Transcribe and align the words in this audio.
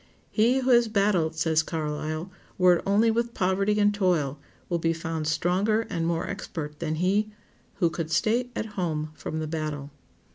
"He 0.31 0.61
who 0.61 0.71
has 0.71 0.87
battled," 0.87 1.35
says 1.35 1.61
Carlyle, 1.61 2.31
"were 2.57 2.77
it 2.77 2.83
only 2.87 3.11
with 3.11 3.35
poverty 3.35 3.77
and 3.79 3.93
toil, 3.93 4.39
will 4.67 4.79
be 4.79 4.93
found 4.93 5.27
stronger 5.27 5.81
and 5.91 6.07
more 6.07 6.27
expert 6.27 6.79
than 6.79 6.95
he 6.95 7.29
who 7.75 7.91
could 7.91 8.09
stay 8.11 8.49
at 8.55 8.65
home 8.73 9.11
from 9.13 9.37
the 9.37 9.45
battle." 9.45 9.91